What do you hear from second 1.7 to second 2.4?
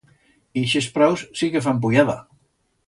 puyada.